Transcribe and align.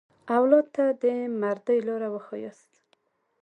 اولاد 0.37 0.65
ته 0.75 0.85
د 1.03 1.05
مردۍ 1.41 1.79
لاره 1.87 2.07
وښیاست. 2.13 2.71